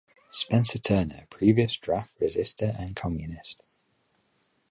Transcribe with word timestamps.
Spencer 0.31 0.79
Turner- 0.79 1.27
previous 1.29 1.77
draft 1.77 2.15
resister 2.19 2.73
and 2.79 2.95
communist. 2.95 3.67